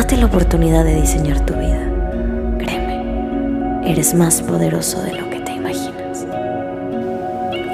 Date 0.00 0.16
la 0.16 0.24
oportunidad 0.24 0.82
de 0.82 0.98
diseñar 0.98 1.44
tu 1.44 1.52
vida. 1.52 2.56
Créeme, 2.56 3.82
eres 3.84 4.14
más 4.14 4.40
poderoso 4.40 5.02
de 5.02 5.12
lo 5.12 5.28
que 5.28 5.40
te 5.40 5.52
imaginas. 5.52 6.26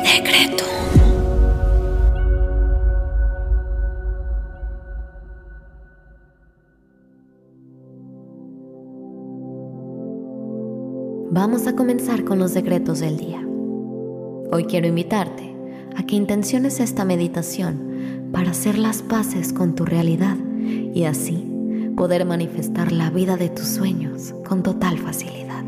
Decreto. 0.02 0.65
Vamos 11.30 11.69
a 11.69 11.77
comenzar 11.77 12.24
con 12.24 12.41
los 12.41 12.55
decretos 12.55 12.99
del 12.99 13.19
día. 13.19 13.41
Hoy 14.51 14.65
quiero 14.65 14.88
invitarte 14.88 15.55
a 15.97 16.02
que 16.02 16.16
intenciones 16.16 16.80
esta 16.80 17.05
meditación 17.05 18.30
para 18.33 18.51
hacer 18.51 18.79
las 18.79 19.02
paces 19.02 19.52
con 19.52 19.77
tu 19.77 19.85
realidad 19.85 20.37
y 20.93 21.05
así 21.05 21.52
poder 21.97 22.27
manifestar 22.27 22.93
la 22.93 23.11
vida 23.11 23.37
de 23.37 23.49
tus 23.49 23.66
sueños 23.66 24.35
con 24.47 24.63
total 24.63 24.99
facilidad. 24.99 25.65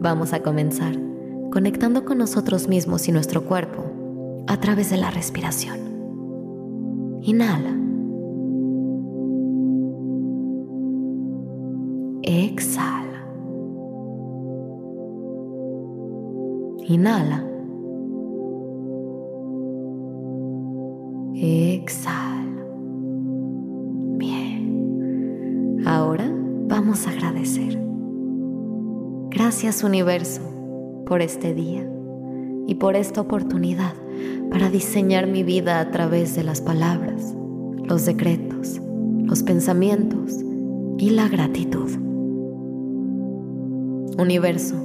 Vamos 0.00 0.32
a 0.32 0.42
comenzar 0.42 0.94
conectando 1.52 2.04
con 2.04 2.18
nosotros 2.18 2.66
mismos 2.66 3.06
y 3.06 3.12
nuestro 3.12 3.44
cuerpo 3.44 3.84
a 4.46 4.58
través 4.58 4.90
de 4.90 4.96
la 4.96 5.10
respiración. 5.10 5.78
Inhala. 7.22 7.78
Exhala. 12.22 13.24
Inhala. 16.86 17.53
Ahora 25.86 26.30
vamos 26.66 27.06
a 27.06 27.10
agradecer. 27.10 27.78
Gracias 29.28 29.84
universo 29.84 30.40
por 31.04 31.20
este 31.20 31.52
día 31.52 31.86
y 32.66 32.76
por 32.76 32.96
esta 32.96 33.20
oportunidad 33.20 33.92
para 34.50 34.70
diseñar 34.70 35.26
mi 35.26 35.42
vida 35.42 35.80
a 35.80 35.90
través 35.90 36.34
de 36.36 36.42
las 36.42 36.62
palabras, 36.62 37.34
los 37.84 38.06
decretos, 38.06 38.80
los 39.24 39.42
pensamientos 39.42 40.38
y 40.96 41.10
la 41.10 41.28
gratitud. 41.28 41.90
Universo, 44.18 44.76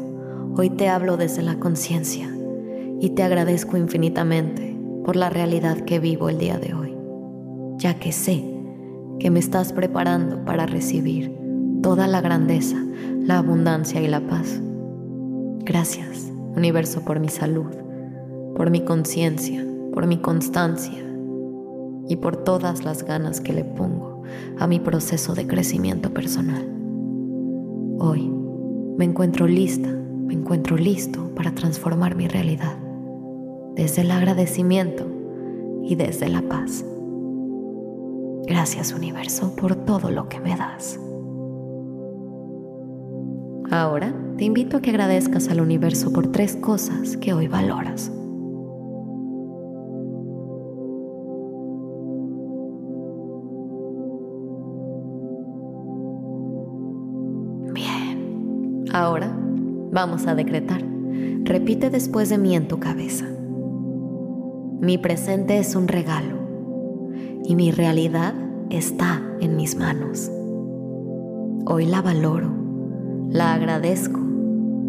hoy 0.58 0.70
te 0.70 0.90
hablo 0.90 1.16
desde 1.16 1.44
la 1.44 1.60
conciencia 1.60 2.30
y 3.00 3.12
te 3.12 3.24
agradezco 3.24 3.78
infinitamente 3.78 4.78
por 5.06 5.16
la 5.16 5.30
realidad 5.30 5.78
que 5.78 6.00
vivo 6.00 6.28
el 6.28 6.40
día 6.40 6.58
de 6.58 6.74
hoy, 6.74 6.94
ya 7.78 7.94
que 7.94 8.12
sé 8.12 8.59
que 9.20 9.30
me 9.30 9.40
estás 9.40 9.74
preparando 9.74 10.44
para 10.46 10.66
recibir 10.66 11.36
toda 11.82 12.08
la 12.08 12.22
grandeza, 12.22 12.78
la 13.22 13.38
abundancia 13.38 14.02
y 14.02 14.08
la 14.08 14.22
paz. 14.22 14.62
Gracias, 15.66 16.32
universo, 16.56 17.02
por 17.02 17.20
mi 17.20 17.30
salud, 17.30 17.72
por 18.56 18.70
mi 18.70 18.82
conciencia, 18.82 19.66
por 19.94 20.08
mi 20.08 20.18
constancia 20.18 21.04
y 22.08 22.16
por 22.16 22.38
todas 22.38 22.84
las 22.84 23.04
ganas 23.04 23.42
que 23.42 23.54
le 23.54 23.64
pongo 23.64 24.24
a 24.58 24.68
mi 24.68 24.80
proceso 24.80 25.36
de 25.36 25.48
crecimiento 25.48 26.14
personal. 26.14 26.68
Hoy 28.00 28.32
me 28.98 29.06
encuentro 29.06 29.48
lista, 29.48 29.90
me 29.90 30.34
encuentro 30.34 30.78
listo 30.78 31.30
para 31.36 31.54
transformar 31.54 32.16
mi 32.16 32.28
realidad 32.28 32.78
desde 33.76 34.02
el 34.02 34.12
agradecimiento 34.12 35.06
y 35.84 35.96
desde 35.96 36.28
la 36.30 36.42
paz. 36.42 36.84
Gracias 38.50 38.94
universo 38.94 39.56
por 39.56 39.76
todo 39.76 40.10
lo 40.10 40.28
que 40.28 40.40
me 40.40 40.56
das. 40.58 41.00
Ahora 43.70 44.12
te 44.38 44.44
invito 44.46 44.78
a 44.78 44.82
que 44.82 44.90
agradezcas 44.90 45.50
al 45.50 45.62
universo 45.62 46.12
por 46.12 46.32
tres 46.32 46.56
cosas 46.56 47.16
que 47.18 47.32
hoy 47.32 47.48
valoras. 47.48 48.12
Bien, 57.72 58.86
ahora 58.92 59.32
vamos 59.92 60.26
a 60.26 60.34
decretar. 60.34 60.82
Repite 61.44 61.92
después 61.92 62.30
de 62.30 62.40
mí 62.40 62.56
en 62.56 62.68
tu 62.68 62.80
cabeza. 62.80 63.26
Mi 64.82 64.98
presente 64.98 65.60
es 65.60 65.76
un 65.76 65.88
regalo 65.88 66.39
y 67.50 67.56
mi 67.56 67.72
realidad 67.72 68.36
está 68.70 69.24
en 69.40 69.56
mis 69.56 69.76
manos. 69.76 70.30
Hoy 71.66 71.88
la 71.88 72.00
valoro, 72.00 72.52
la 73.32 73.56
agradezco 73.56 74.20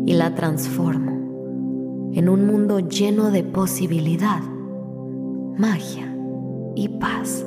y 0.05 0.13
la 0.13 0.35
transformo 0.35 2.11
en 2.13 2.29
un 2.29 2.47
mundo 2.47 2.81
lleno 2.81 3.31
de 3.31 3.45
posibilidad, 3.45 4.43
magia 5.57 6.15
y 6.75 6.89
paz. 6.89 7.47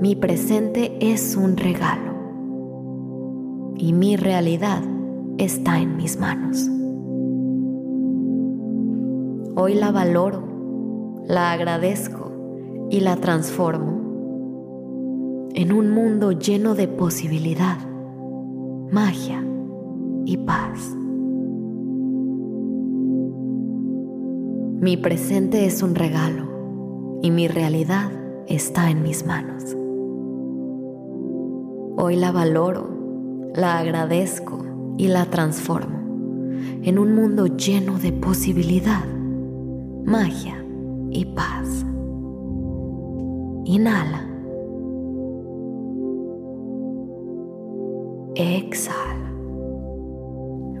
Mi 0.00 0.14
presente 0.14 0.96
es 1.00 1.34
un 1.34 1.56
regalo 1.56 2.12
y 3.76 3.92
mi 3.92 4.14
realidad 4.14 4.84
está 5.36 5.80
en 5.80 5.96
mis 5.96 6.16
manos. 6.16 6.70
Hoy 9.56 9.74
la 9.74 9.90
valoro 9.90 10.51
la 11.28 11.52
agradezco 11.52 12.32
y 12.90 13.00
la 13.00 13.16
transformo 13.16 15.50
en 15.54 15.72
un 15.72 15.90
mundo 15.90 16.32
lleno 16.32 16.74
de 16.74 16.88
posibilidad, 16.88 17.78
magia 18.90 19.44
y 20.24 20.36
paz. 20.38 20.96
Mi 24.80 24.96
presente 24.96 25.64
es 25.64 25.82
un 25.82 25.94
regalo 25.94 27.20
y 27.22 27.30
mi 27.30 27.46
realidad 27.46 28.10
está 28.48 28.90
en 28.90 29.02
mis 29.02 29.24
manos. 29.24 29.76
Hoy 31.96 32.16
la 32.16 32.32
valoro, 32.32 32.90
la 33.54 33.78
agradezco 33.78 34.64
y 34.98 35.06
la 35.06 35.26
transformo 35.26 36.00
en 36.82 36.98
un 36.98 37.14
mundo 37.14 37.46
lleno 37.46 37.98
de 37.98 38.12
posibilidad, 38.12 39.04
magia 40.04 40.61
y 41.12 41.26
paz. 41.26 41.84
Inhala. 43.64 44.28
Exhala. 48.34 49.32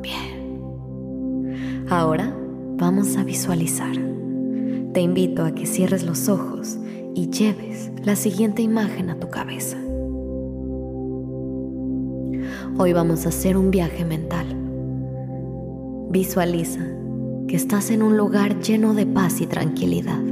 Bien. 0.00 1.86
Ahora 1.88 2.34
vamos 2.76 3.16
a 3.16 3.24
visualizar. 3.24 3.94
Te 4.94 5.00
invito 5.00 5.44
a 5.44 5.52
que 5.52 5.66
cierres 5.66 6.04
los 6.04 6.28
ojos 6.28 6.78
y 7.14 7.28
lleves 7.28 7.90
la 8.04 8.16
siguiente 8.16 8.62
imagen 8.62 9.10
a 9.10 9.20
tu 9.20 9.28
cabeza. 9.28 9.76
Hoy 12.78 12.92
vamos 12.94 13.26
a 13.26 13.28
hacer 13.28 13.56
un 13.56 13.70
viaje 13.70 14.04
mental. 14.04 14.46
Visualiza 16.10 16.80
que 17.52 17.56
estás 17.56 17.90
en 17.90 18.02
un 18.02 18.16
lugar 18.16 18.60
lleno 18.60 18.94
de 18.94 19.04
paz 19.04 19.42
y 19.42 19.46
tranquilidad. 19.46 20.22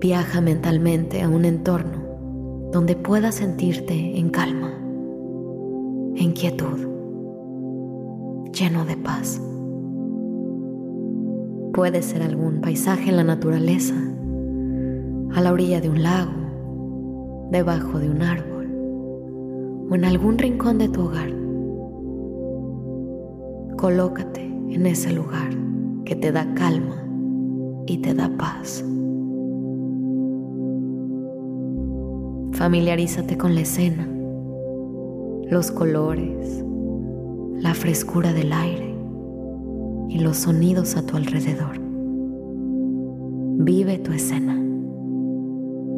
Viaja 0.00 0.40
mentalmente 0.40 1.20
a 1.20 1.28
un 1.28 1.44
entorno 1.44 1.98
donde 2.72 2.96
puedas 2.96 3.34
sentirte 3.34 4.18
en 4.18 4.30
calma, 4.30 4.72
en 6.16 6.32
quietud, 6.32 6.78
lleno 8.58 8.86
de 8.86 8.96
paz. 8.96 9.38
Puede 11.74 12.00
ser 12.00 12.22
algún 12.22 12.62
paisaje 12.62 13.10
en 13.10 13.16
la 13.16 13.24
naturaleza, 13.24 13.96
a 15.34 15.42
la 15.42 15.52
orilla 15.52 15.82
de 15.82 15.90
un 15.90 16.02
lago, 16.02 17.48
debajo 17.50 17.98
de 17.98 18.08
un 18.08 18.22
árbol 18.22 19.86
o 19.90 19.94
en 19.94 20.06
algún 20.06 20.38
rincón 20.38 20.78
de 20.78 20.88
tu 20.88 21.02
hogar. 21.02 21.45
Colócate 23.86 24.40
en 24.42 24.84
ese 24.84 25.12
lugar 25.12 25.48
que 26.04 26.16
te 26.16 26.32
da 26.32 26.52
calma 26.54 27.06
y 27.86 27.98
te 27.98 28.14
da 28.14 28.28
paz. 28.36 28.84
familiarízate 32.50 33.38
con 33.38 33.54
la 33.54 33.60
escena, 33.60 34.08
los 35.48 35.70
colores, 35.70 36.64
la 37.60 37.74
frescura 37.74 38.32
del 38.32 38.52
aire 38.52 38.92
y 40.08 40.18
los 40.18 40.38
sonidos 40.38 40.96
a 40.96 41.06
tu 41.06 41.16
alrededor. 41.16 41.78
Vive 43.62 43.98
tu 43.98 44.10
escena. 44.10 44.60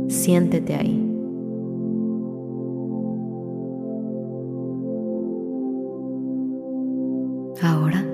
Siéntete 0.09 0.75
ahí. 0.75 1.08
Ahora 7.63 8.05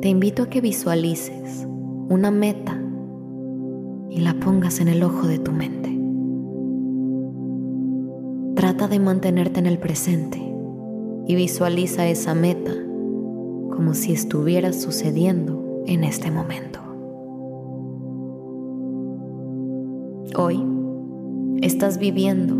te 0.00 0.08
invito 0.08 0.42
a 0.42 0.50
que 0.50 0.60
visualices 0.60 1.66
una 2.08 2.30
meta 2.30 2.78
y 4.10 4.20
la 4.20 4.34
pongas 4.34 4.80
en 4.80 4.88
el 4.88 5.02
ojo 5.02 5.26
de 5.26 5.38
tu 5.38 5.52
mente. 5.52 5.98
Trata 8.54 8.88
de 8.88 8.98
mantenerte 8.98 9.60
en 9.60 9.66
el 9.66 9.78
presente 9.78 10.38
y 11.26 11.34
visualiza 11.34 12.06
esa 12.06 12.34
meta 12.34 12.72
como 13.70 13.94
si 13.94 14.12
estuviera 14.12 14.72
sucediendo 14.72 15.82
en 15.86 16.04
este 16.04 16.30
momento. 16.30 16.80
Hoy 20.36 20.62
estás 21.62 21.98
viviendo 21.98 22.54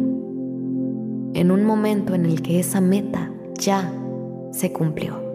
en 1.35 1.51
un 1.51 1.65
momento 1.65 2.15
en 2.15 2.25
el 2.25 2.41
que 2.41 2.59
esa 2.59 2.81
meta 2.81 3.31
ya 3.59 3.93
se 4.51 4.73
cumplió, 4.73 5.25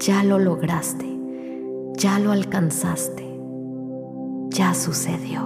ya 0.00 0.24
lo 0.24 0.38
lograste, 0.38 1.04
ya 1.98 2.18
lo 2.18 2.32
alcanzaste, 2.32 3.22
ya 4.48 4.72
sucedió. 4.72 5.42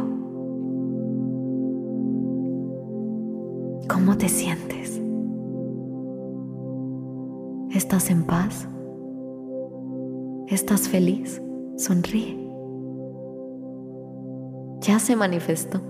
¿Cómo 3.88 4.16
te 4.16 4.28
sientes? 4.28 5.02
¿Estás 7.74 8.10
en 8.10 8.22
paz? 8.22 8.68
¿Estás 10.46 10.88
feliz? 10.88 11.42
Sonríe. 11.76 12.38
Ya 14.82 15.00
se 15.00 15.16
manifestó. 15.16 15.80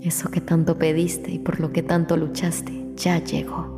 Eso 0.00 0.30
que 0.30 0.40
tanto 0.40 0.78
pediste 0.78 1.32
y 1.32 1.40
por 1.40 1.58
lo 1.58 1.72
que 1.72 1.82
tanto 1.82 2.16
luchaste, 2.16 2.92
ya 2.94 3.18
llegó. 3.18 3.75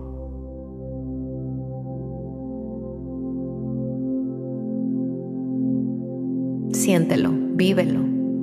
Siéntelo, 6.72 7.30
vívelo, 7.54 8.00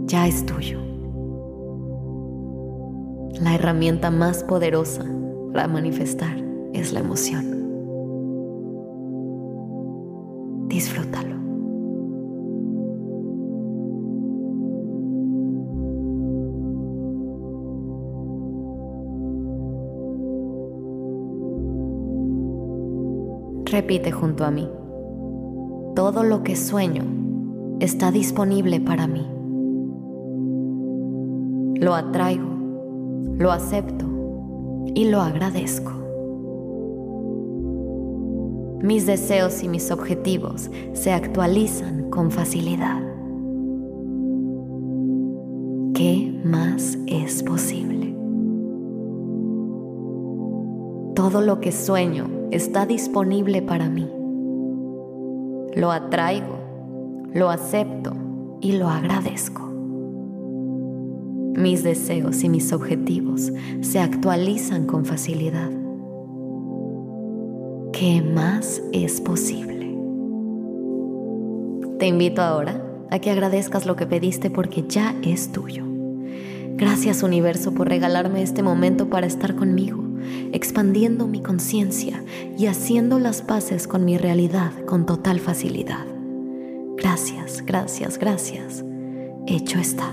ya 0.07 0.27
es 0.27 0.45
tuyo. 0.45 0.79
La 3.39 3.53
herramienta 3.53 4.09
más 4.09 4.43
poderosa 4.43 5.05
para 5.53 5.67
manifestar 5.67 6.35
es 6.73 6.91
la 6.91 7.01
emoción. 7.01 7.45
Disfrútalo. 10.67 11.35
Repite 23.65 24.11
junto 24.11 24.45
a 24.45 24.51
mí. 24.51 24.67
Todo 25.95 26.23
lo 26.23 26.43
que 26.43 26.55
sueño 26.55 27.24
está 27.79 28.11
disponible 28.11 28.79
para 28.79 29.07
mí. 29.07 29.25
Lo 31.79 31.93
atraigo, 31.93 32.49
lo 33.37 33.51
acepto 33.51 34.05
y 34.93 35.09
lo 35.09 35.21
agradezco. 35.21 35.91
Mis 38.81 39.05
deseos 39.05 39.63
y 39.63 39.67
mis 39.67 39.91
objetivos 39.91 40.69
se 40.93 41.11
actualizan 41.11 42.09
con 42.09 42.31
facilidad. 42.31 43.01
¿Qué 45.93 46.39
más 46.43 46.97
es 47.07 47.41
posible? 47.41 48.15
Todo 51.15 51.41
lo 51.41 51.59
que 51.61 51.71
sueño 51.71 52.27
está 52.51 52.85
disponible 52.85 53.61
para 53.61 53.89
mí. 53.89 54.09
Lo 55.73 55.91
atraigo, 55.91 56.57
lo 57.35 57.49
acepto 57.49 58.13
y 58.61 58.71
lo 58.71 58.87
agradezco. 58.87 59.69
Mis 61.57 61.83
deseos 61.83 62.41
y 62.45 62.49
mis 62.49 62.71
objetivos 62.71 63.51
se 63.81 63.99
actualizan 63.99 64.87
con 64.87 65.03
facilidad. 65.03 65.69
¿Qué 67.91 68.21
más 68.21 68.81
es 68.93 69.19
posible? 69.19 69.97
Te 71.99 72.07
invito 72.07 72.41
ahora 72.41 72.81
a 73.11 73.19
que 73.19 73.31
agradezcas 73.31 73.85
lo 73.85 73.97
que 73.97 74.05
pediste 74.05 74.49
porque 74.49 74.85
ya 74.87 75.13
es 75.21 75.51
tuyo. 75.51 75.83
Gracias 76.77 77.21
universo 77.21 77.73
por 77.73 77.89
regalarme 77.89 78.43
este 78.43 78.63
momento 78.63 79.09
para 79.09 79.27
estar 79.27 79.55
conmigo, 79.55 80.01
expandiendo 80.53 81.27
mi 81.27 81.41
conciencia 81.41 82.23
y 82.57 82.67
haciendo 82.67 83.19
las 83.19 83.41
paces 83.41 83.89
con 83.89 84.05
mi 84.05 84.17
realidad 84.17 84.71
con 84.85 85.05
total 85.05 85.41
facilidad. 85.41 86.14
Gracias, 87.05 87.63
gracias, 87.63 88.17
gracias. 88.17 88.83
Hecho 89.45 89.77
está. 89.77 90.11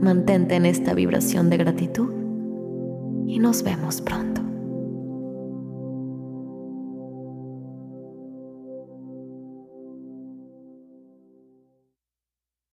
Mantente 0.00 0.54
en 0.54 0.64
esta 0.64 0.94
vibración 0.94 1.50
de 1.50 1.56
gratitud 1.56 2.12
y 3.26 3.40
nos 3.40 3.64
vemos 3.64 4.00
pronto. 4.00 4.42